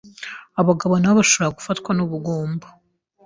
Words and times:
Abagabo 0.61 0.93
nabo 0.97 1.15
bashobora 1.19 1.55
gufatwa 1.57 1.89
n’ubugumba 1.93 2.67